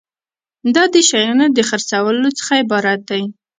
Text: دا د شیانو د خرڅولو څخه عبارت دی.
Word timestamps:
دا 0.75 0.83
د 0.93 0.95
شیانو 1.09 1.45
د 1.57 1.59
خرڅولو 1.69 2.29
څخه 2.39 2.53
عبارت 2.63 2.99
دی. 3.09 3.23